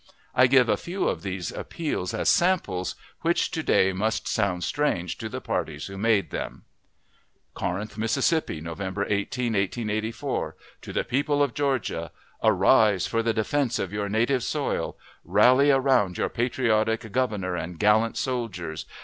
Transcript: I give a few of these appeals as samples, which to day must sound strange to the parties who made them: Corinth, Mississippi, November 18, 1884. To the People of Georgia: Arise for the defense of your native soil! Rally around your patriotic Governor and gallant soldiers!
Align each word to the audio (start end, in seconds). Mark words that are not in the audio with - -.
I 0.33 0.47
give 0.47 0.67
a 0.67 0.77
few 0.77 1.07
of 1.07 1.21
these 1.21 1.51
appeals 1.51 2.11
as 2.11 2.27
samples, 2.27 2.95
which 3.21 3.51
to 3.51 3.61
day 3.61 3.93
must 3.93 4.27
sound 4.27 4.63
strange 4.63 5.15
to 5.19 5.29
the 5.29 5.41
parties 5.41 5.85
who 5.85 5.95
made 5.95 6.31
them: 6.31 6.63
Corinth, 7.53 7.99
Mississippi, 7.99 8.61
November 8.61 9.05
18, 9.07 9.53
1884. 9.53 10.55
To 10.81 10.91
the 10.93 11.03
People 11.03 11.43
of 11.43 11.53
Georgia: 11.53 12.09
Arise 12.41 13.05
for 13.05 13.21
the 13.21 13.31
defense 13.31 13.77
of 13.77 13.93
your 13.93 14.09
native 14.09 14.41
soil! 14.43 14.97
Rally 15.23 15.69
around 15.69 16.17
your 16.17 16.29
patriotic 16.29 17.11
Governor 17.11 17.55
and 17.55 17.77
gallant 17.77 18.17
soldiers! 18.17 18.87